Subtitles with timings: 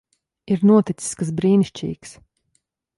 [0.55, 2.19] Ir noticis kas brīnišķīgs.